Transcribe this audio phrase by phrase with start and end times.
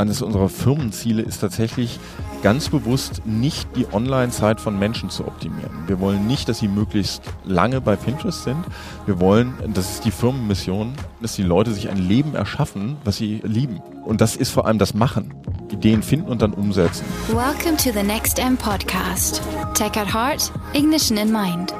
[0.00, 2.00] eines unserer Firmenziele ist tatsächlich
[2.42, 5.70] ganz bewusst nicht die Online-Zeit von Menschen zu optimieren.
[5.86, 8.64] Wir wollen nicht, dass sie möglichst lange bei Pinterest sind.
[9.06, 13.40] Wir wollen, das ist die Firmenmission, dass die Leute sich ein Leben erschaffen, was sie
[13.44, 13.80] lieben.
[14.04, 15.34] Und das ist vor allem das Machen.
[15.70, 17.04] Ideen finden und dann umsetzen.
[17.28, 19.42] Welcome to the Next M Podcast.
[19.74, 21.72] Tech at Heart, Ignition in Mind.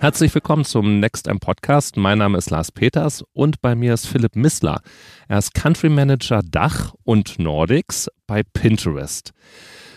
[0.00, 1.96] Herzlich willkommen zum Next M Podcast.
[1.96, 4.80] Mein Name ist Lars Peters und bei mir ist Philipp Missler.
[5.26, 9.32] Er ist Country Manager Dach und Nordics bei Pinterest.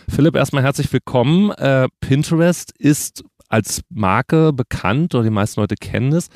[0.10, 1.52] Philipp, erstmal herzlich willkommen.
[1.52, 6.30] Äh, Pinterest ist als Marke bekannt oder die meisten Leute kennen es.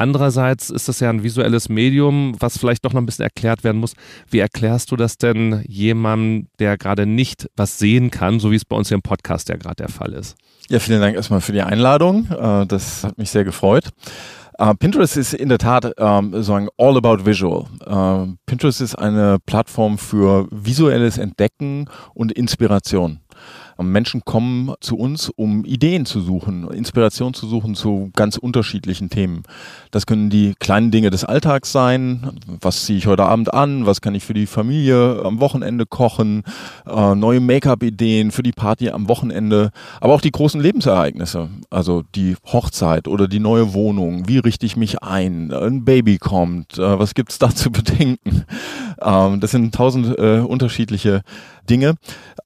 [0.00, 3.76] Andererseits ist das ja ein visuelles Medium, was vielleicht doch noch ein bisschen erklärt werden
[3.76, 3.92] muss.
[4.30, 8.64] Wie erklärst du das denn jemandem, der gerade nicht was sehen kann, so wie es
[8.64, 10.36] bei uns hier im Podcast ja gerade der Fall ist?
[10.70, 12.30] Ja, vielen Dank erstmal für die Einladung.
[12.30, 13.90] Äh, das hat mich sehr gefreut.
[14.58, 17.64] Uh, Pinterest ist in der Tat ähm, so ein All About Visual.
[17.86, 23.20] Uh, Pinterest ist eine Plattform für visuelles Entdecken und Inspiration.
[23.82, 29.42] Menschen kommen zu uns, um Ideen zu suchen, Inspiration zu suchen zu ganz unterschiedlichen Themen.
[29.90, 32.38] Das können die kleinen Dinge des Alltags sein.
[32.60, 33.86] Was ziehe ich heute Abend an?
[33.86, 36.42] Was kann ich für die Familie am Wochenende kochen?
[36.86, 39.70] Äh, neue Make-up-Ideen für die Party am Wochenende.
[40.00, 41.48] Aber auch die großen Lebensereignisse.
[41.70, 44.28] Also die Hochzeit oder die neue Wohnung.
[44.28, 45.52] Wie richte ich mich ein?
[45.52, 46.78] Ein Baby kommt.
[46.78, 48.44] Äh, was gibt's da zu bedenken?
[49.00, 51.22] Ähm, das sind tausend äh, unterschiedliche
[51.68, 51.94] Dinge.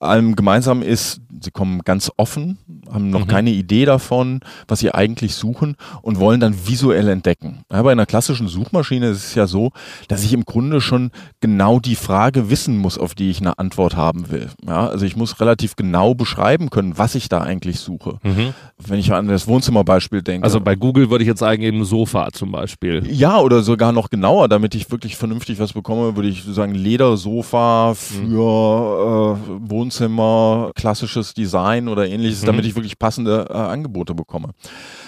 [0.01, 2.59] Allem gemeinsam ist, sie kommen ganz offen,
[2.93, 3.29] haben noch mhm.
[3.29, 7.63] keine Idee davon, was sie eigentlich suchen und wollen dann visuell entdecken.
[7.73, 9.71] Ja, bei einer klassischen Suchmaschine ist es ja so,
[10.09, 11.11] dass ich im Grunde schon
[11.41, 14.51] genau die Frage wissen muss, auf die ich eine Antwort haben will.
[14.67, 18.19] Ja, also ich muss relativ genau beschreiben können, was ich da eigentlich suche.
[18.23, 18.53] Mhm.
[18.79, 20.45] Wenn ich an das Wohnzimmerbeispiel denke.
[20.45, 23.03] Also bei Google würde ich jetzt eingeben Sofa zum Beispiel.
[23.11, 27.95] Ja, oder sogar noch genauer, damit ich wirklich vernünftig was bekomme, würde ich sagen Ledersofa
[27.95, 29.65] für mhm.
[29.65, 32.47] äh, Wohnzimmer, klassisches Design oder ähnliches, mhm.
[32.47, 34.51] damit ich wirklich passende äh, Angebote bekomme.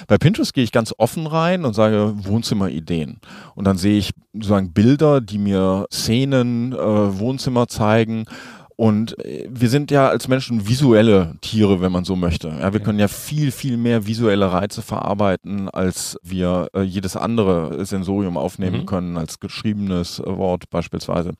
[0.07, 3.21] Bei Pinterest gehe ich ganz offen rein und sage Wohnzimmerideen.
[3.55, 8.27] Und dann sehe ich sozusagen Bilder, die mir Szenen, äh, Wohnzimmer zeigen
[8.77, 12.49] und äh, wir sind ja als Menschen visuelle Tiere, wenn man so möchte.
[12.49, 17.85] Ja, wir können ja viel, viel mehr visuelle Reize verarbeiten, als wir äh, jedes andere
[17.87, 18.87] Sensorium aufnehmen mhm.
[18.87, 21.33] können, als geschriebenes Wort beispielsweise.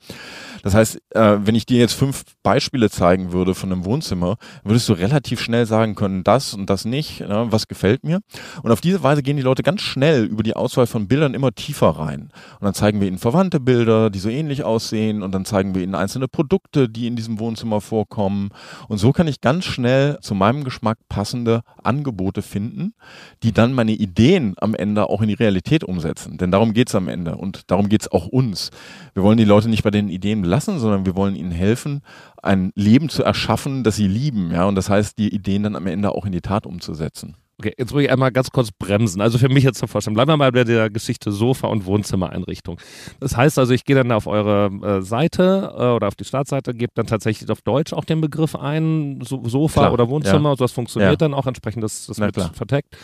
[0.63, 4.89] Das heißt, äh, wenn ich dir jetzt fünf Beispiele zeigen würde von einem Wohnzimmer, würdest
[4.89, 8.21] du relativ schnell sagen können, das und das nicht, ne, was gefällt mir.
[8.63, 11.55] Und auf diese Weise gehen die Leute ganz schnell über die Auswahl von Bildern immer
[11.55, 12.31] tiefer rein.
[12.61, 15.83] Und dann zeigen wir ihnen verwandte Bilder, die so ähnlich aussehen, und dann zeigen wir
[15.83, 18.51] ihnen einzelne Produkte, die in diesem diesem Wohnzimmer vorkommen.
[18.89, 22.95] Und so kann ich ganz schnell zu meinem Geschmack passende Angebote finden,
[23.43, 26.39] die dann meine Ideen am Ende auch in die Realität umsetzen.
[26.39, 28.71] Denn darum geht es am Ende und darum geht es auch uns.
[29.15, 32.03] Wir wollen die Leute nicht bei den Ideen belassen, sondern wir wollen ihnen helfen,
[32.43, 34.53] ein Leben zu erschaffen, das sie lieben.
[34.53, 34.65] Ja?
[34.65, 37.37] Und das heißt, die Ideen dann am Ende auch in die Tat umzusetzen.
[37.59, 39.23] Okay, jetzt muss ich einmal ganz kurz bremsen.
[39.23, 42.79] Also für mich jetzt zu vorstellen, bleiben wir mal bei der Geschichte Sofa- und Wohnzimmereinrichtung.
[43.19, 46.75] Das heißt also, ich gehe dann auf eure äh, Seite äh, oder auf die Startseite,
[46.75, 50.57] gebe dann tatsächlich auf Deutsch auch den Begriff ein, so Sofa Klar, oder Wohnzimmer, ja.
[50.57, 51.17] so das funktioniert ja.
[51.17, 52.95] dann auch entsprechend, das, das wird verteckt.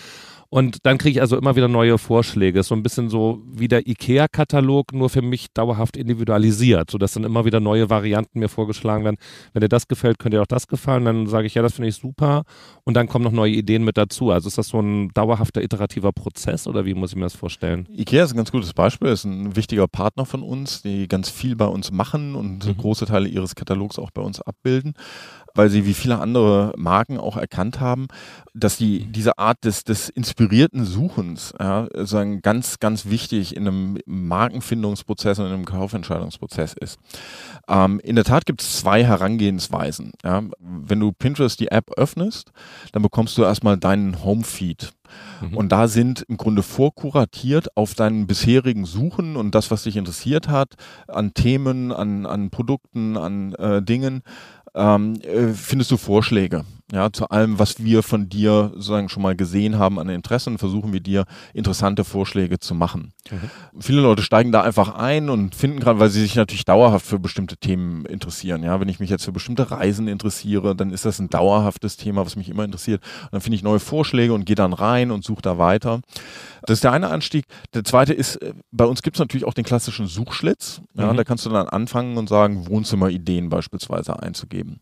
[0.53, 2.63] Und dann kriege ich also immer wieder neue Vorschläge.
[2.63, 7.47] So ein bisschen so wie der IKEA-Katalog, nur für mich dauerhaft individualisiert, sodass dann immer
[7.47, 9.17] wieder neue Varianten mir vorgeschlagen werden.
[9.55, 11.07] Wenn dir das gefällt, könnte dir auch das gefallen.
[11.07, 12.43] Dann sage ich, ja, das finde ich super.
[12.85, 14.31] Und dann kommen noch neue Ideen mit dazu.
[14.31, 17.89] Also ist das so ein dauerhafter iterativer Prozess oder wie muss ich mir das vorstellen?
[17.91, 21.57] IKEA ist ein ganz gutes Beispiel, ist ein wichtiger Partner von uns, die ganz viel
[21.57, 22.77] bei uns machen und mhm.
[22.77, 24.93] große Teile ihres Katalogs auch bei uns abbilden
[25.55, 28.09] weil sie wie viele andere Marken auch erkannt haben,
[28.55, 33.99] dass die diese Art des, des inspirierten Suchens ja, sagen, ganz, ganz wichtig in einem
[34.07, 36.99] Markenfindungsprozess und in einem Kaufentscheidungsprozess ist.
[37.69, 40.13] Ähm, in der Tat gibt es zwei Herangehensweisen.
[40.25, 40.43] Ja.
[40.59, 42.53] Wenn du Pinterest die App öffnest,
[42.93, 44.93] dann bekommst du erstmal deinen Homefeed.
[45.41, 45.57] Mhm.
[45.57, 50.49] Und da sind im Grunde vorkuratiert auf deinen bisherigen Suchen und das, was dich interessiert
[50.49, 50.75] hat,
[51.09, 54.23] an Themen, an, an Produkten, an äh, Dingen,
[54.75, 56.65] ähm, äh, findest du Vorschläge.
[56.93, 60.93] Ja, zu allem, was wir von dir sozusagen schon mal gesehen haben an Interessen, versuchen
[60.93, 61.25] wir dir
[61.55, 63.15] interessante Vorschläge zu machen.
[63.31, 63.81] Mhm.
[63.81, 67.19] Viele Leute steigen da einfach ein und finden gerade, weil sie sich natürlich dauerhaft für
[67.19, 68.63] bestimmte Themen interessieren.
[68.63, 72.27] Ja, wenn ich mich jetzt für bestimmte Reisen interessiere, dann ist das ein dauerhaftes Thema,
[72.27, 73.03] was mich immer interessiert.
[73.23, 76.03] Und dann finde ich neue Vorschläge und gehe dann rein und suche da weiter.
[76.67, 77.47] Das ist der eine Anstieg.
[77.73, 80.83] Der zweite ist, äh, bei uns gibt es natürlich auch den klassischen Suchschlitz.
[80.95, 81.17] Ja, mhm.
[81.17, 84.81] Da kannst du dann anfangen und sagen, Wohnzimmerideen beispielsweise einzugeben.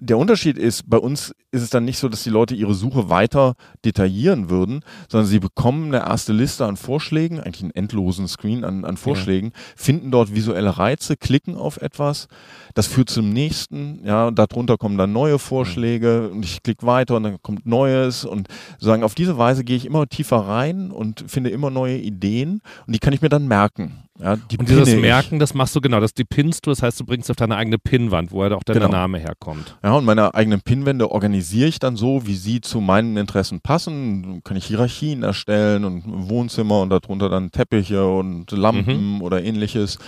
[0.00, 3.08] Der Unterschied ist, bei uns ist es dann nicht so, dass die Leute ihre Suche
[3.08, 3.54] weiter
[3.84, 8.84] detaillieren würden, sondern sie bekommen eine erste Liste an Vorschlägen, eigentlich einen endlosen Screen an,
[8.84, 9.60] an Vorschlägen, ja.
[9.76, 12.28] finden dort visuelle Reize, klicken auf etwas,
[12.74, 17.24] das führt zum nächsten, ja, darunter kommen dann neue Vorschläge und ich klicke weiter und
[17.24, 18.48] dann kommt Neues und
[18.78, 22.94] sagen, auf diese Weise gehe ich immer tiefer rein und finde immer neue Ideen und
[22.94, 24.07] die kann ich mir dann merken.
[24.20, 26.98] Ja, die und dieses Merken, das machst du genau, das die pinnst du, das heißt,
[26.98, 28.88] du bringst auf deine eigene Pinnwand, wo ja auch dein genau.
[28.88, 29.76] Name herkommt.
[29.84, 34.40] Ja, und meine eigenen Pinnwände organisiere ich dann so, wie sie zu meinen Interessen passen.
[34.42, 39.22] Kann ich Hierarchien erstellen und Wohnzimmer und darunter dann Teppiche und Lampen mhm.
[39.22, 39.98] oder ähnliches.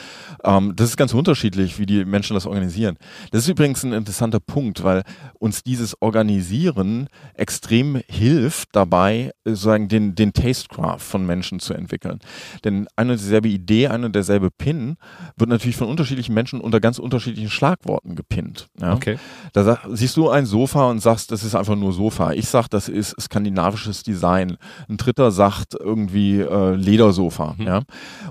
[0.43, 2.97] Ähm, das ist ganz unterschiedlich, wie die Menschen das organisieren.
[3.31, 5.05] Das ist übrigens ein interessanter Punkt, weil
[5.39, 12.19] uns dieses Organisieren extrem hilft dabei, sozusagen den, den Tastecraft von Menschen zu entwickeln.
[12.65, 14.97] Denn eine dieselbe Idee, eine ein und derselbe Pin
[15.37, 18.69] wird natürlich von unterschiedlichen Menschen unter ganz unterschiedlichen Schlagworten gepinnt.
[18.81, 18.95] Ja?
[18.95, 19.19] Okay.
[19.53, 22.33] Da sag, siehst du ein Sofa und sagst, das ist einfach nur Sofa.
[22.33, 24.57] Ich sag, das ist skandinavisches Design.
[24.89, 27.55] Ein Dritter sagt irgendwie äh, Ledersofa.
[27.59, 27.67] Mhm.
[27.67, 27.83] Ja?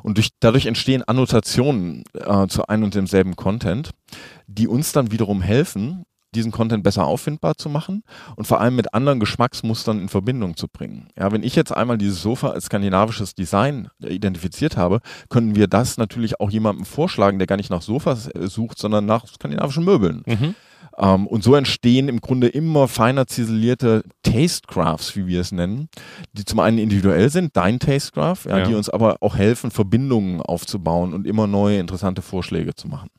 [0.04, 3.92] Und durch, dadurch entstehen Annotationen äh, zu einem und demselben Content,
[4.48, 6.04] die uns dann wiederum helfen,
[6.36, 8.04] diesen Content besser auffindbar zu machen
[8.36, 11.08] und vor allem mit anderen Geschmacksmustern in Verbindung zu bringen.
[11.18, 15.00] Ja, wenn ich jetzt einmal dieses Sofa als skandinavisches Design identifiziert habe,
[15.30, 19.06] können wir das natürlich auch jemandem vorschlagen, der gar nicht nach Sofas äh, sucht, sondern
[19.06, 20.24] nach skandinavischen Möbeln.
[20.26, 20.56] Mhm.
[20.98, 25.88] Um, ähm, und so entstehen im Grunde immer feiner ziselierte Tastecrafts, wie wir es nennen,
[26.34, 28.66] die zum einen individuell sind, dein Tastecraft, ja, ja.
[28.66, 33.10] die uns aber auch helfen, Verbindungen aufzubauen und immer neue interessante Vorschläge zu machen.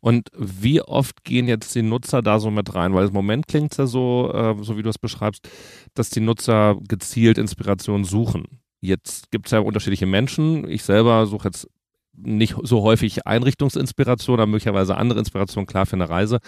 [0.00, 2.94] Und wie oft gehen jetzt die Nutzer da so mit rein?
[2.94, 5.48] Weil im Moment klingt es ja so, äh, so wie du es beschreibst,
[5.94, 8.44] dass die Nutzer gezielt Inspiration suchen.
[8.80, 10.68] Jetzt gibt es ja unterschiedliche Menschen.
[10.68, 11.68] Ich selber suche jetzt
[12.16, 16.38] nicht so häufig Einrichtungsinspiration, aber möglicherweise andere Inspiration, klar für eine Reise.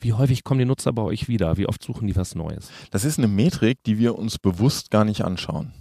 [0.00, 1.56] Wie häufig kommen die Nutzer bei euch wieder?
[1.56, 2.70] Wie oft suchen die was Neues?
[2.90, 5.72] Das ist eine Metrik, die wir uns bewusst gar nicht anschauen.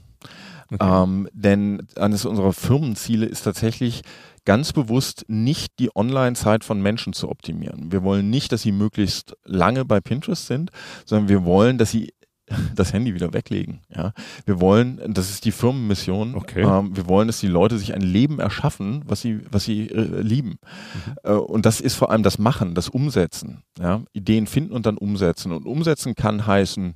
[0.70, 1.04] Okay.
[1.04, 4.02] Ähm, denn eines unserer Firmenziele ist tatsächlich
[4.48, 7.92] ganz bewusst nicht die Online-Zeit von Menschen zu optimieren.
[7.92, 10.72] Wir wollen nicht, dass sie möglichst lange bei Pinterest sind,
[11.06, 12.14] sondern wir wollen, dass sie
[12.76, 13.82] das Handy wieder weglegen.
[13.94, 14.14] Ja,
[14.46, 16.34] wir wollen, das ist die Firmenmission.
[16.34, 16.62] Okay.
[16.62, 20.22] Ähm, wir wollen, dass die Leute sich ein Leben erschaffen, was sie, was sie äh,
[20.22, 20.60] lieben.
[20.62, 21.16] Mhm.
[21.24, 23.64] Äh, und das ist vor allem das Machen, das Umsetzen.
[23.78, 25.52] Ja, Ideen finden und dann umsetzen.
[25.52, 26.96] Und umsetzen kann heißen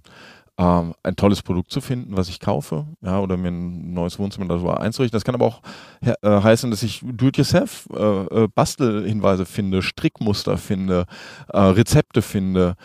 [0.61, 4.45] ähm, ein tolles Produkt zu finden, was ich kaufe, ja, oder mir ein neues Wohnzimmer
[4.45, 5.15] oder so einzurichten.
[5.15, 5.61] Das kann aber auch
[6.01, 11.05] äh, heißen, dass ich Do-it-yourself äh, äh, Bastelhinweise finde, Strickmuster finde,
[11.51, 12.75] äh, Rezepte finde,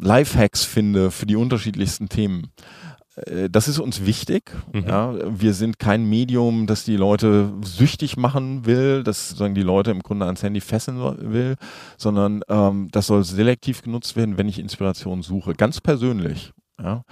[0.00, 2.52] Lifehacks finde für die unterschiedlichsten Themen.
[3.16, 4.52] Äh, das ist uns wichtig.
[4.72, 4.84] Mhm.
[4.86, 5.14] Ja.
[5.26, 10.04] Wir sind kein Medium, das die Leute süchtig machen will, das sozusagen die Leute im
[10.04, 10.98] Grunde ans Handy fesseln
[11.32, 11.56] will,
[11.96, 15.54] sondern ähm, das soll selektiv genutzt werden, wenn ich Inspiration suche.
[15.54, 16.52] Ganz persönlich.
[16.82, 17.04] Ja.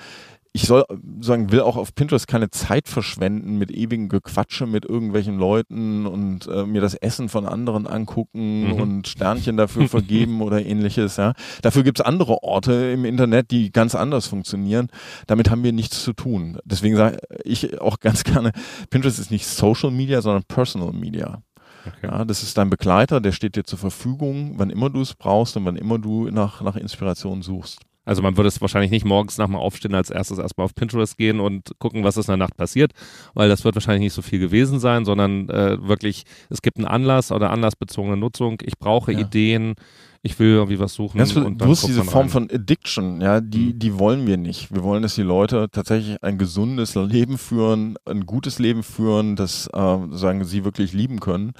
[0.53, 0.85] Ich soll
[1.21, 6.49] sagen, will auch auf Pinterest keine Zeit verschwenden mit ewigen Gequatsche mit irgendwelchen Leuten und
[6.49, 8.73] äh, mir das Essen von anderen angucken mhm.
[8.73, 11.19] und Sternchen dafür vergeben oder ähnliches.
[11.19, 11.35] Ja.
[11.63, 14.89] Dafür gibt es andere Orte im Internet, die ganz anders funktionieren.
[15.29, 16.59] Damit haben wir nichts zu tun.
[16.65, 18.51] Deswegen sage ich auch ganz gerne,
[18.91, 21.43] Pinterest ist nicht Social Media, sondern Personal Media.
[21.87, 22.09] Okay.
[22.09, 25.57] Ja, das ist dein Begleiter, der steht dir zur Verfügung, wann immer du es brauchst
[25.57, 27.81] und wann immer du nach, nach Inspiration suchst.
[28.05, 31.17] Also man würde es wahrscheinlich nicht morgens nach dem Aufstehen als erstes erstmal auf Pinterest
[31.17, 32.93] gehen und gucken, was ist in der Nacht passiert,
[33.35, 36.87] weil das wird wahrscheinlich nicht so viel gewesen sein, sondern äh, wirklich, es gibt einen
[36.87, 38.59] Anlass oder anlassbezogene Nutzung.
[38.63, 39.21] Ich brauche ja.
[39.21, 39.75] Ideen,
[40.23, 41.19] ich will irgendwie was suchen.
[41.19, 43.79] Ganz und bewusst diese Form von Addiction, ja, die, mhm.
[43.79, 44.75] die wollen wir nicht.
[44.75, 49.67] Wir wollen, dass die Leute tatsächlich ein gesundes Leben führen, ein gutes Leben führen, das
[49.73, 51.53] äh, sagen sie wirklich lieben können.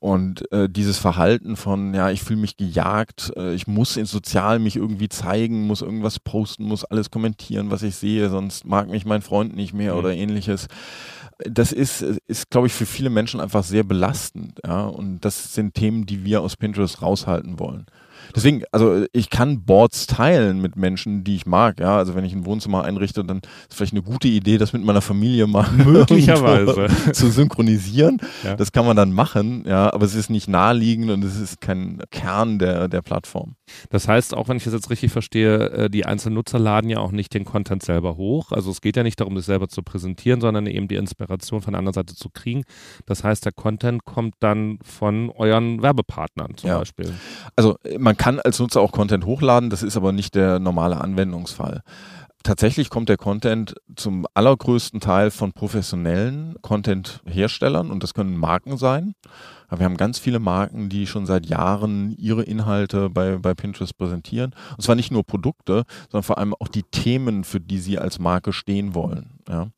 [0.00, 4.60] Und äh, dieses Verhalten von, ja, ich fühle mich gejagt, äh, ich muss in sozial
[4.60, 9.04] mich irgendwie zeigen, muss irgendwas posten, muss alles kommentieren, was ich sehe, sonst mag mich
[9.04, 9.98] mein Freund nicht mehr mhm.
[9.98, 10.68] oder ähnliches.
[11.38, 14.60] Das ist, ist glaube ich, für viele Menschen einfach sehr belastend.
[14.64, 14.86] Ja?
[14.86, 17.86] Und das sind Themen, die wir aus Pinterest raushalten wollen.
[18.34, 21.80] Deswegen, also ich kann Boards teilen mit Menschen, die ich mag.
[21.80, 24.84] Ja, also wenn ich ein Wohnzimmer einrichte, dann ist vielleicht eine gute Idee, das mit
[24.84, 28.18] meiner Familie mal möglicherweise zu synchronisieren.
[28.44, 28.56] Ja.
[28.56, 29.64] Das kann man dann machen.
[29.66, 33.57] Ja, aber es ist nicht naheliegend und es ist kein Kern der der Plattform.
[33.90, 36.98] Das heißt, auch wenn ich das jetzt richtig verstehe, äh, die einzelnen Nutzer laden ja
[36.98, 38.52] auch nicht den Content selber hoch.
[38.52, 41.72] Also es geht ja nicht darum, das selber zu präsentieren, sondern eben die Inspiration von
[41.72, 42.64] der anderen Seite zu kriegen.
[43.06, 46.78] Das heißt, der Content kommt dann von euren Werbepartnern zum ja.
[46.78, 47.12] Beispiel.
[47.56, 51.82] Also man kann als Nutzer auch Content hochladen, das ist aber nicht der normale Anwendungsfall.
[52.44, 59.14] Tatsächlich kommt der Content zum allergrößten Teil von professionellen Content-Herstellern und das können Marken sein.
[59.68, 63.96] Aber wir haben ganz viele Marken, die schon seit Jahren ihre Inhalte bei, bei Pinterest
[63.96, 64.54] präsentieren.
[64.76, 68.18] Und zwar nicht nur Produkte, sondern vor allem auch die Themen, für die sie als
[68.18, 69.38] Marke stehen wollen.
[69.48, 69.68] Ja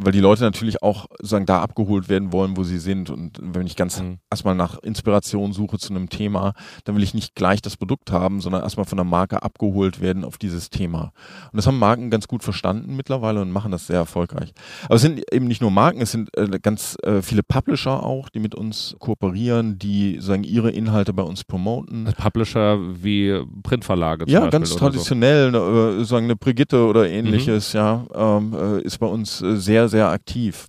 [0.00, 3.10] weil die Leute natürlich auch sozusagen da abgeholt werden wollen, wo sie sind.
[3.10, 4.18] Und wenn ich ganz mhm.
[4.30, 8.40] erstmal nach Inspiration suche zu einem Thema, dann will ich nicht gleich das Produkt haben,
[8.40, 11.12] sondern erstmal von der Marke abgeholt werden auf dieses Thema.
[11.52, 14.52] Und das haben Marken ganz gut verstanden mittlerweile und machen das sehr erfolgreich.
[14.84, 18.28] Aber es sind eben nicht nur Marken, es sind äh, ganz äh, viele Publisher auch,
[18.28, 22.12] die mit uns kooperieren, die sozusagen ihre Inhalte bei uns promoten.
[22.16, 24.24] Publisher wie Printverlage.
[24.28, 25.58] ja, Beispiel ganz traditionell, so.
[25.58, 27.78] äh, sozusagen eine Brigitte oder ähnliches, mhm.
[27.78, 29.56] ja, ähm, äh, ist bei uns äh,
[29.88, 30.68] sehr sehr, aktiv.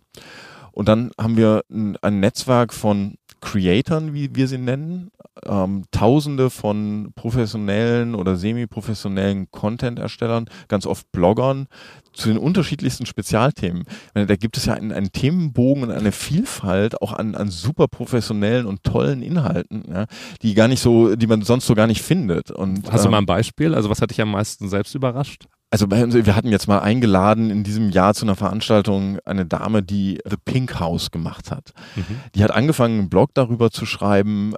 [0.71, 5.11] Und dann haben wir ein, ein Netzwerk von Creatoren, wie wir sie nennen,
[5.45, 11.67] ähm, Tausende von professionellen oder semi-professionellen Content-Erstellern, ganz oft Bloggern,
[12.11, 13.83] zu den unterschiedlichsten Spezialthemen.
[14.13, 17.87] Meine, da gibt es ja einen, einen, Themenbogen und eine Vielfalt auch an, an super
[17.87, 20.05] professionellen und tollen Inhalten, ja,
[20.41, 22.51] die gar nicht so, die man sonst so gar nicht findet.
[22.51, 23.73] Und, Hast ähm, du mal ein Beispiel?
[23.75, 25.45] Also was hat dich am meisten selbst überrascht?
[25.71, 30.19] Also wir hatten jetzt mal eingeladen in diesem Jahr zu einer Veranstaltung eine Dame, die
[30.27, 31.73] The Pink House gemacht hat.
[31.95, 32.19] Mhm.
[32.33, 34.55] Die hat angefangen, einen Blog darüber zu schreiben,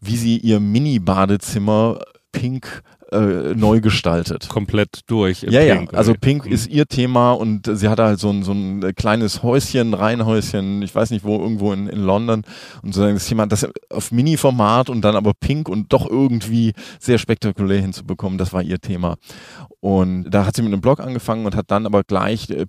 [0.00, 2.00] wie sie ihr Mini-Badezimmer
[2.32, 4.48] pink äh, neu gestaltet.
[4.48, 5.42] Komplett durch.
[5.42, 5.98] ja, Pink, ja.
[5.98, 6.52] Also Pink mhm.
[6.52, 10.94] ist ihr Thema und sie hatte halt so ein, so ein kleines Häuschen, Reihenhäuschen, ich
[10.94, 12.44] weiß nicht wo, irgendwo in, in London.
[12.82, 17.18] Und sozusagen das Thema, das auf Mini-Format und dann aber Pink und doch irgendwie sehr
[17.18, 19.16] spektakulär hinzubekommen, das war ihr Thema.
[19.80, 22.66] Und da hat sie mit einem Blog angefangen und hat dann aber gleich äh,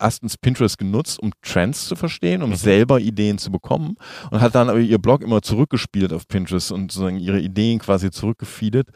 [0.00, 2.56] erstens Pinterest genutzt, um Trends zu verstehen, um mhm.
[2.56, 3.96] selber Ideen zu bekommen
[4.30, 8.10] und hat dann aber ihr Blog immer zurückgespielt auf Pinterest und sozusagen ihre Ideen quasi
[8.10, 8.88] zurückgefeedet.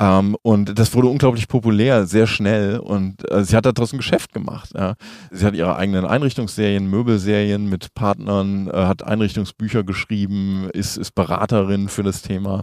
[0.00, 2.78] Ähm, und das wurde unglaublich populär, sehr schnell.
[2.78, 4.70] Und äh, sie hat daraus ein Geschäft gemacht.
[4.74, 4.94] Ja.
[5.30, 11.88] Sie hat ihre eigenen Einrichtungsserien, Möbelserien mit Partnern, äh, hat Einrichtungsbücher geschrieben, ist, ist Beraterin
[11.88, 12.62] für das Thema.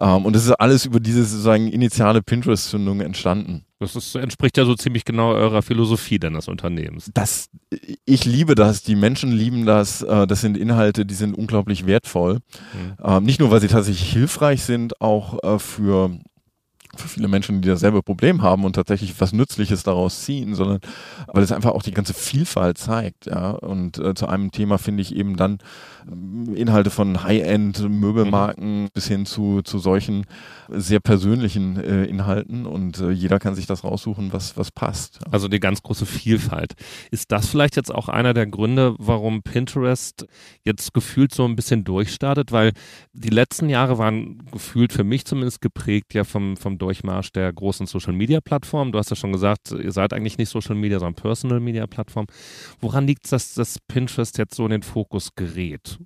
[0.00, 3.64] Ähm, und das ist alles über diese sozusagen initiale Pinterest-Zündung entstanden.
[3.80, 7.12] Das ist, entspricht ja so ziemlich genau eurer Philosophie deines Unternehmens.
[7.14, 7.48] Das,
[8.04, 10.02] ich liebe das, die Menschen lieben das.
[10.02, 12.34] Äh, das sind Inhalte, die sind unglaublich wertvoll.
[12.34, 12.96] Mhm.
[13.04, 16.18] Ähm, nicht nur, weil sie tatsächlich hilfreich sind, auch äh, für
[16.98, 20.80] für viele Menschen, die dasselbe Problem haben und tatsächlich was Nützliches daraus ziehen, sondern
[21.28, 23.26] weil es einfach auch die ganze Vielfalt zeigt.
[23.26, 23.50] Ja?
[23.50, 25.58] Und äh, zu einem Thema finde ich eben dann
[26.06, 28.88] äh, Inhalte von High-End-Möbelmarken mhm.
[28.92, 30.26] bis hin zu, zu solchen
[30.68, 35.20] sehr persönlichen äh, Inhalten und äh, jeder kann sich das raussuchen, was, was passt.
[35.30, 36.74] Also die ganz große Vielfalt.
[37.10, 40.26] Ist das vielleicht jetzt auch einer der Gründe, warum Pinterest
[40.64, 42.52] jetzt gefühlt so ein bisschen durchstartet?
[42.52, 42.72] Weil
[43.12, 47.86] die letzten Jahre waren gefühlt für mich zumindest geprägt ja vom, vom Durchmarsch der großen
[47.86, 48.92] Social Media Plattformen.
[48.92, 52.26] Du hast ja schon gesagt, ihr seid eigentlich nicht Social Media, sondern Personal Media Plattform.
[52.80, 55.98] Woran liegt es, dass das Pinterest jetzt so in den Fokus gerät?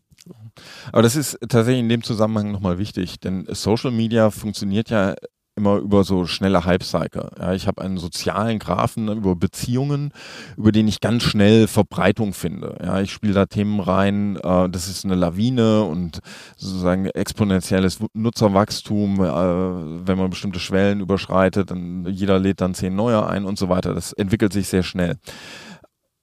[0.90, 5.14] Aber das ist tatsächlich in dem Zusammenhang nochmal wichtig, denn Social Media funktioniert ja
[5.62, 7.30] immer über so schnelle Hype-Cycle.
[7.38, 10.12] Ja, ich habe einen sozialen Graphen über Beziehungen,
[10.56, 12.76] über den ich ganz schnell Verbreitung finde.
[12.82, 16.18] Ja, ich spiele da Themen rein, äh, das ist eine Lawine und
[16.56, 23.24] sozusagen exponentielles Nutzerwachstum, äh, wenn man bestimmte Schwellen überschreitet, dann jeder lädt dann zehn neue
[23.24, 23.94] ein und so weiter.
[23.94, 25.16] Das entwickelt sich sehr schnell.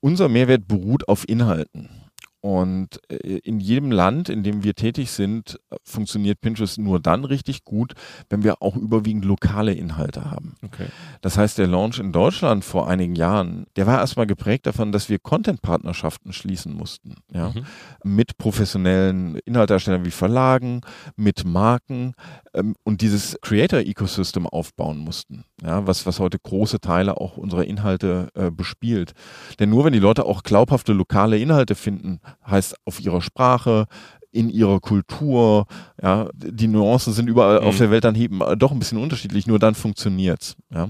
[0.02, 2.09] Unser Mehrwert beruht auf Inhalten.
[2.42, 7.66] Und äh, in jedem Land, in dem wir tätig sind, funktioniert Pinterest nur dann richtig
[7.66, 7.94] gut,
[8.30, 10.56] wenn wir auch überwiegend lokale Inhalte haben.
[10.64, 10.88] Okay.
[11.22, 15.10] Das heißt, der Launch in Deutschland vor einigen Jahren, der war erstmal geprägt davon, dass
[15.10, 17.16] wir Content-Partnerschaften schließen mussten.
[17.34, 17.50] Ja?
[17.50, 17.66] Mhm.
[18.04, 20.82] Mit professionellen Inhalterstellern wie Verlagen,
[21.18, 22.14] mit Marken
[22.54, 25.44] ähm, und dieses Creator-Ecosystem aufbauen mussten.
[25.62, 25.86] Ja?
[25.86, 29.12] Was, was heute große Teile auch unserer Inhalte äh, bespielt.
[29.60, 33.88] Denn nur wenn die Leute auch glaubhafte lokale Inhalte finden, heißt auf ihrer Sprache,
[34.32, 35.66] in ihrer Kultur,
[36.02, 37.68] ja, die Nuancen sind überall mhm.
[37.68, 40.90] auf der Welt dann eben doch ein bisschen unterschiedlich, nur dann funktioniert's, ja.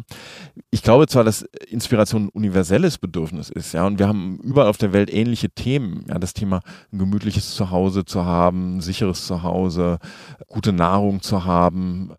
[0.72, 4.78] Ich glaube zwar, dass Inspiration ein universelles Bedürfnis ist, ja, und wir haben überall auf
[4.78, 6.60] der Welt ähnliche Themen, ja, das Thema
[6.92, 10.00] ein gemütliches Zuhause zu haben, ein sicheres Zuhause,
[10.48, 12.12] gute Nahrung zu haben,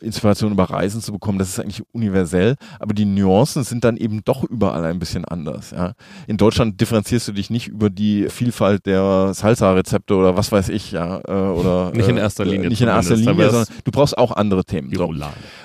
[0.00, 4.22] Inspiration über Reisen zu bekommen, das ist eigentlich universell, aber die Nuancen sind dann eben
[4.24, 5.70] doch überall ein bisschen anders.
[5.70, 5.94] Ja.
[6.26, 10.92] In Deutschland differenzierst du dich nicht über die Vielfalt der Salsa-Rezepte oder was weiß ich,
[10.92, 14.16] ja, äh, oder nicht in erster Linie, äh, nicht in erster Linie, sondern du brauchst
[14.16, 14.92] auch andere Themen.
[14.94, 15.12] So.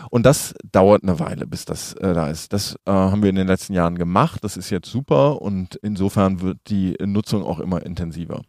[0.09, 2.53] Und das dauert eine Weile, bis das äh, da ist.
[2.53, 4.43] Das äh, haben wir in den letzten Jahren gemacht.
[4.43, 8.41] Das ist jetzt super und insofern wird die Nutzung auch immer intensiver.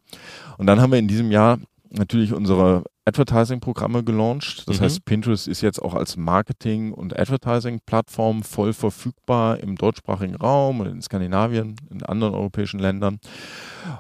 [0.59, 1.59] Und dann haben wir in diesem Jahr
[1.99, 4.69] natürlich unsere Advertising-Programme gelauncht.
[4.69, 4.85] Das Mhm.
[4.85, 10.87] heißt, Pinterest ist jetzt auch als Marketing- und Advertising-Plattform voll verfügbar im deutschsprachigen Raum und
[10.87, 13.19] in Skandinavien, in anderen europäischen Ländern.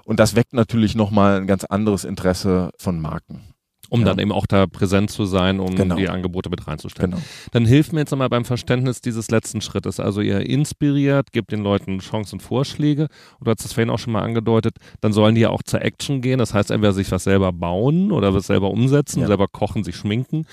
[0.04, 3.53] Und das weckt natürlich nochmal ein ganz anderes Interesse von Marken.
[3.90, 4.06] Um Ja.
[4.06, 5.96] dann eben auch da präsent zu sein, um Genau.
[5.96, 7.12] die Angebote mit reinzustellen.
[7.12, 7.22] Genau.
[7.52, 10.00] Dann hilft mir jetzt einmal beim Verständnis dieses letzten Schrittes.
[10.00, 13.08] Also ihr inspiriert, gebt den Leuten Chancen und Vorschläge.
[13.38, 15.82] Und du hast es vorhin auch schon mal angedeutet, dann sollen die ja auch zur
[15.82, 16.38] Action gehen.
[16.38, 19.26] Das heißt, entweder sich was selber bauen oder was selber umsetzen, Ja.
[19.26, 20.46] selber kochen, sich schminken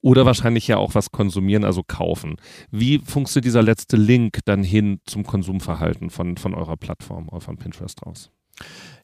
[0.00, 2.36] oder wahrscheinlich ja auch was konsumieren, also kaufen.
[2.70, 7.56] Wie funktioniert dieser letzte Link dann hin zum Konsumverhalten von, von eurer Plattform oder von
[7.58, 8.30] Pinterest aus?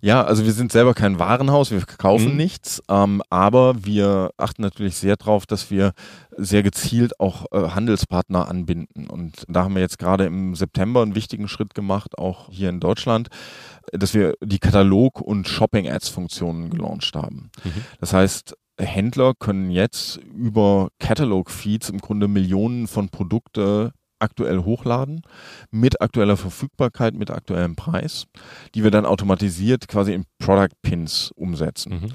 [0.01, 2.37] Ja, also wir sind selber kein Warenhaus, wir kaufen Mhm.
[2.37, 5.93] nichts, ähm, aber wir achten natürlich sehr darauf, dass wir
[6.37, 9.07] sehr gezielt auch äh, Handelspartner anbinden.
[9.09, 12.81] Und da haben wir jetzt gerade im September einen wichtigen Schritt gemacht, auch hier in
[12.81, 13.29] Deutschland,
[13.93, 17.51] dass wir die Katalog- und Shopping-Ads-Funktionen gelauncht haben.
[17.65, 17.73] Mhm.
[17.99, 25.23] Das heißt, Händler können jetzt über Catalog-Feeds im Grunde Millionen von Produkte aktuell hochladen,
[25.71, 28.27] mit aktueller Verfügbarkeit, mit aktuellem Preis,
[28.75, 31.93] die wir dann automatisiert quasi in Product Pins umsetzen.
[31.93, 32.09] Mhm.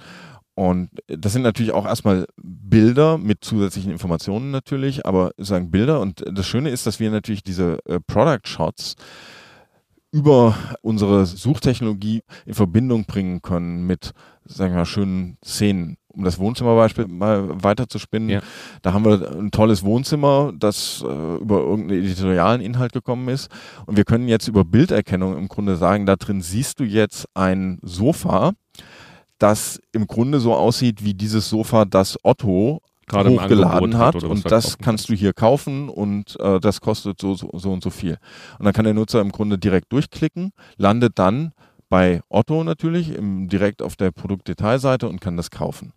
[0.55, 6.01] Und das sind natürlich auch erstmal Bilder mit zusätzlichen Informationen natürlich, aber sagen Bilder.
[6.01, 8.95] Und das Schöne ist, dass wir natürlich diese äh, Product Shots
[10.11, 14.11] über unsere Suchtechnologie in Verbindung bringen können mit,
[14.43, 15.97] sagen wir mal, schönen Szenen.
[16.11, 18.29] Um das Wohnzimmerbeispiel mal weiter zu spinnen.
[18.29, 18.41] Ja.
[18.81, 23.49] Da haben wir ein tolles Wohnzimmer, das äh, über irgendeinen editorialen Inhalt gekommen ist.
[23.85, 27.79] Und wir können jetzt über Bilderkennung im Grunde sagen, da drin siehst du jetzt ein
[27.83, 28.53] Sofa,
[29.37, 34.51] das im Grunde so aussieht wie dieses Sofa, das Otto Gerade hochgeladen hat was und
[34.51, 38.17] das kannst du hier kaufen und äh, das kostet so, so, so und so viel.
[38.59, 41.51] Und dann kann der Nutzer im Grunde direkt durchklicken, landet dann
[41.89, 45.91] bei Otto natürlich im, direkt auf der Produktdetailseite und kann das kaufen.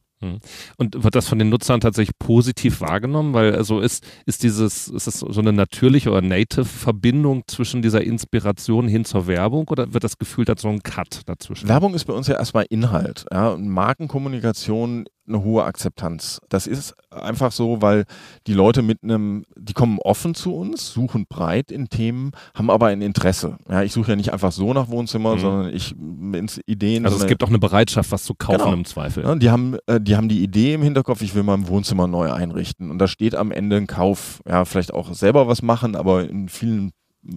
[0.77, 3.35] Und wird das von den Nutzern tatsächlich positiv wahrgenommen?
[3.35, 8.03] Weil also ist, ist dieses, ist es so eine natürliche oder native Verbindung zwischen dieser
[8.03, 11.69] Inspiration hin zur Werbung oder wird das gefühlt als so ein Cut dazwischen?
[11.69, 13.27] Werbung ist bei uns ja erstmal Inhalt.
[13.33, 13.57] Ja?
[13.57, 16.41] Markenkommunikation eine hohe Akzeptanz.
[16.49, 18.05] Das ist einfach so, weil
[18.47, 22.87] die Leute mit einem, die kommen offen zu uns, suchen breit in Themen, haben aber
[22.87, 23.57] ein Interesse.
[23.71, 25.41] Ja, ich suche ja nicht einfach so nach Wohnzimmer, Mhm.
[25.41, 27.05] sondern ich ins Ideen.
[27.07, 28.73] Also es gibt auch eine Bereitschaft, was zu kaufen Genau.
[28.73, 29.23] im Zweifel.
[29.25, 32.33] Ja, die haben, äh, die haben die Idee im Hinterkopf, ich will mein Wohnzimmer neu
[32.33, 32.91] einrichten.
[32.91, 34.41] Und da steht am Ende ein Kauf.
[34.49, 36.91] Ja, vielleicht auch selber was machen, aber in vielen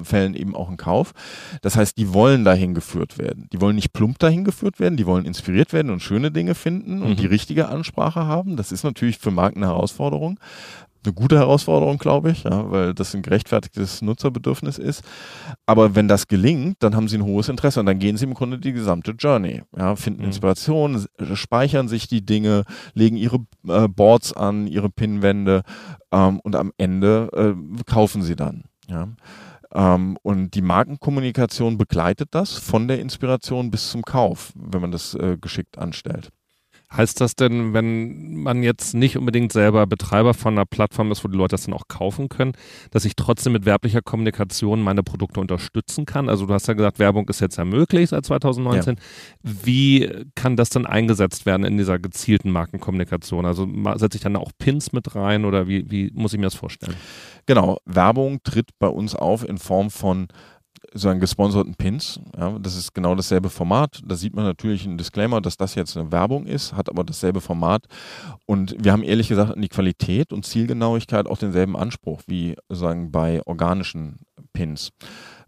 [0.04, 1.14] Fällen eben auch ein Kauf.
[1.62, 3.48] Das heißt, die wollen dahin geführt werden.
[3.54, 7.02] Die wollen nicht plump dahin geführt werden, die wollen inspiriert werden und schöne Dinge finden
[7.04, 7.16] und Mhm.
[7.18, 8.58] die richtige Ansprache haben.
[8.58, 10.40] Das ist natürlich für Marken eine Herausforderung.
[11.06, 15.04] Eine gute Herausforderung, glaube ich, ja, weil das ein gerechtfertigtes Nutzerbedürfnis ist.
[15.68, 18.34] Aber wenn das gelingt, dann haben sie ein hohes Interesse und dann gehen sie im
[18.34, 19.62] Grunde die gesamte Journey.
[19.78, 20.30] Ja, finden Mhm.
[20.30, 22.64] Inspiration, speichern sich die Dinge,
[22.96, 25.62] legen ihre äh, Boards an, ihre Pinwände
[26.12, 28.64] ähm, und am Ende äh, kaufen sie dann.
[28.88, 29.08] Ja.
[29.76, 35.14] Ähm, und die Markenkommunikation begleitet das von der Inspiration bis zum Kauf, wenn man das
[35.16, 36.30] äh, geschickt anstellt.
[36.92, 41.28] Heißt das denn, wenn man jetzt nicht unbedingt selber Betreiber von einer Plattform ist, wo
[41.28, 42.54] die Leute das dann auch kaufen können,
[42.92, 46.30] dass ich trotzdem mit werblicher Kommunikation meine Produkte unterstützen kann?
[46.30, 48.98] Also du hast ja gesagt, Werbung ist jetzt ja möglich seit 2019.
[49.42, 53.46] Wie kann das dann eingesetzt werden in dieser gezielten Markenkommunikation?
[53.46, 56.56] Also setze ich dann auch Pins mit rein oder wie, wie muss ich mir das
[56.56, 56.96] vorstellen?
[57.48, 60.28] Genau, Werbung tritt bei uns auf in Form von
[60.94, 62.20] so einen gesponserten Pins.
[62.38, 64.02] Ja, das ist genau dasselbe Format.
[64.06, 67.42] Da sieht man natürlich einen Disclaimer, dass das jetzt eine Werbung ist, hat aber dasselbe
[67.42, 67.86] Format.
[68.46, 73.12] Und wir haben ehrlich gesagt an die Qualität und Zielgenauigkeit auch denselben Anspruch wie sagen
[73.12, 74.20] bei organischen
[74.54, 74.92] Pins.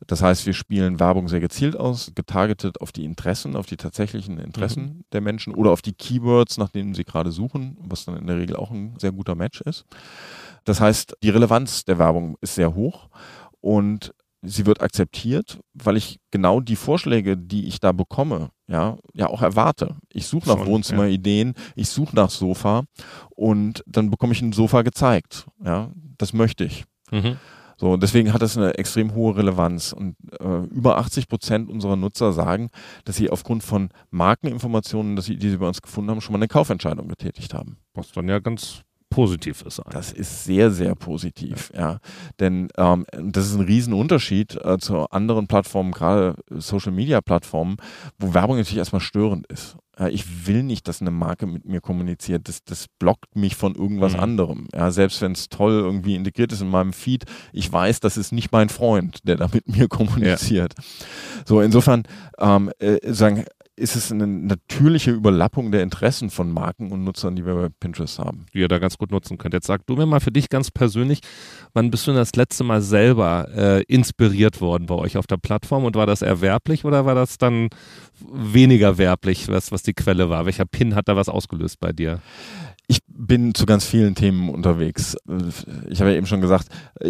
[0.06, 4.38] Das heißt, wir spielen Werbung sehr gezielt aus, getargetet auf die Interessen, auf die tatsächlichen
[4.38, 8.28] Interessen der Menschen oder auf die Keywords, nach denen sie gerade suchen, was dann in
[8.28, 9.86] der Regel auch ein sehr guter Match ist.
[10.66, 13.10] Das heißt, die Relevanz der Werbung ist sehr hoch
[13.62, 14.13] und
[14.48, 19.42] sie wird akzeptiert, weil ich genau die Vorschläge, die ich da bekomme, ja, ja auch
[19.42, 19.96] erwarte.
[20.12, 22.84] Ich suche nach Wohnzimmerideen, ich suche nach Sofa
[23.30, 25.46] und dann bekomme ich ein Sofa gezeigt.
[25.64, 26.86] Ja, das möchte ich.
[27.12, 27.38] Mhm.
[27.80, 29.94] So, deswegen hat das eine extrem hohe Relevanz.
[29.94, 32.70] Und äh, über 80 Prozent unserer Nutzer sagen,
[33.06, 36.40] dass sie aufgrund von Markeninformationen, dass sie, die sie bei uns gefunden haben, schon mal
[36.40, 37.78] eine Kaufentscheidung getätigt haben.
[37.94, 39.80] Was dann ja ganz positiv ist.
[39.80, 39.93] eigentlich.
[39.93, 42.00] Das ist sehr, sehr positiv, ja.
[42.39, 47.78] Denn ähm, das ist ein Riesenunterschied äh, zu anderen Plattformen, gerade Social Media Plattformen,
[48.20, 49.78] wo Werbung natürlich erstmal störend ist.
[50.00, 52.48] Ja, ich will nicht, dass eine Marke mit mir kommuniziert.
[52.48, 54.20] Das, das blockt mich von irgendwas Mhm.
[54.20, 54.67] anderem.
[54.72, 58.32] Ja, selbst wenn es toll irgendwie integriert ist in meinem Feed, ich weiß, das ist
[58.32, 60.76] nicht mein Freund, der da mit mir kommuniziert.
[61.46, 62.04] So, insofern
[62.38, 63.46] ähm, äh, sagen,
[63.78, 68.18] ist es eine natürliche Überlappung der Interessen von Marken und Nutzern, die wir bei Pinterest
[68.18, 68.48] haben.
[68.54, 69.54] Die ihr da ganz gut nutzen könnt.
[69.54, 71.22] Jetzt sag du mir mal für dich ganz persönlich,
[71.74, 75.86] wann bist du das letzte Mal selber äh, inspiriert worden bei euch auf der Plattform
[75.86, 77.70] und war das erwerblich oder war das dann
[78.34, 80.48] weniger werblich, was, was die Quelle war?
[80.48, 82.20] Welcher Pin hat da was ausgelöst bei dir?
[82.88, 85.18] Ich bin zu ganz vielen Themen unterwegs.
[85.90, 86.70] Ich habe ja eben schon gesagt,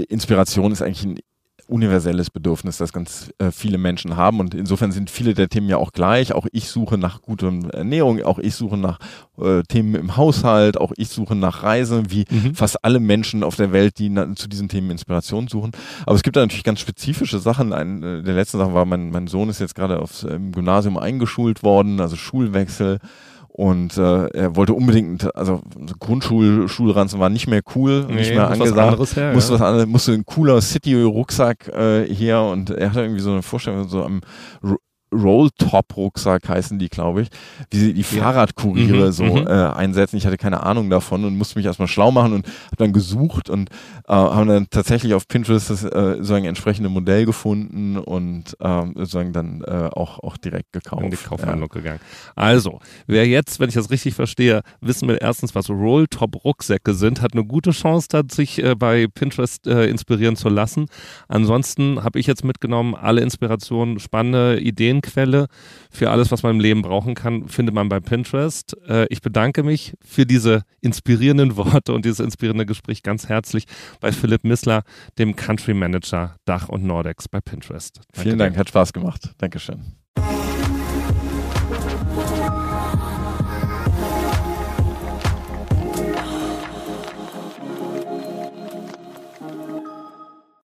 [0.10, 1.20] Inspiration ist eigentlich ein
[1.68, 4.40] universelles Bedürfnis, das ganz äh, viele Menschen haben.
[4.40, 6.34] Und insofern sind viele der Themen ja auch gleich.
[6.34, 9.00] Auch ich suche nach guter Ernährung, auch ich suche nach
[9.40, 12.56] äh, Themen im Haushalt, auch ich suche nach Reisen, wie mhm.
[12.56, 15.72] fast alle Menschen auf der Welt, die zu diesen Themen Inspiration suchen.
[16.06, 17.74] Aber es gibt da natürlich ganz spezifische Sachen.
[17.74, 21.64] Ein, äh, der letzte Sache war, mein, mein Sohn ist jetzt gerade aufs Gymnasium eingeschult
[21.64, 23.00] worden, also Schulwechsel.
[23.58, 25.64] Und äh, er wollte unbedingt, also
[26.00, 29.00] Grundschulranzen war nicht mehr cool, nee, nicht mehr angesagt.
[29.00, 29.60] Was her, musste ja.
[29.60, 33.88] was anderes, musste ein cooler City-Rucksack äh, her und er hatte irgendwie so eine Vorstellung,
[33.88, 34.22] so am
[35.14, 37.30] Rolltop-Rucksack heißen die, glaube ich,
[37.72, 38.22] wie sie die ja.
[38.22, 39.48] Fahrradkuriere mhm, so mhm.
[39.48, 40.18] äh, einsetzen.
[40.18, 43.50] Ich hatte keine Ahnung davon und musste mich erstmal schlau machen und habe dann gesucht
[43.50, 43.70] und
[44.08, 49.34] äh, haben dann tatsächlich auf Pinterest das äh, sozusagen entsprechende Modell gefunden und äh, sozusagen
[49.34, 51.04] dann äh, auch, auch direkt gekauft.
[51.04, 51.80] In die Kaufhandlung ja.
[51.82, 52.00] gegangen.
[52.36, 57.34] Also, wer jetzt, wenn ich das richtig verstehe, wissen will erstens, was Rolltop-Rucksäcke sind, hat
[57.34, 60.88] eine gute Chance, da sich äh, bei Pinterest äh, inspirieren zu lassen.
[61.28, 65.48] Ansonsten habe ich jetzt mitgenommen, alle Inspirationen, spannende Ideen Ideenquelle
[65.92, 68.76] für alles, was man im Leben brauchen kann, findet man bei Pinterest.
[68.88, 73.66] Äh, ich bedanke mich für diese inspirierenden Worte und dieses inspirierende Gespräch ganz herzlich
[74.00, 74.84] bei Philipp Missler,
[75.18, 77.98] dem Country Manager Dach und Nordex bei Pinterest.
[78.14, 78.60] Danke Vielen Dank, dir.
[78.60, 79.34] hat Spaß gemacht.
[79.38, 79.98] Dankeschön.